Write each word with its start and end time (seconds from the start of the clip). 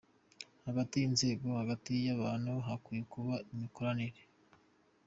Hagati 0.65 0.93
y’ 0.97 1.05
inzego, 1.09 1.45
hagati 1.61 1.91
y’ 2.05 2.09
abantu 2.15 2.51
hakwiye 2.67 3.01
kuba 3.13 3.33
imikoranire. 3.51 4.19